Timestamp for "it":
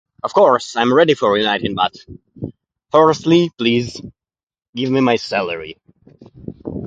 1.13-1.21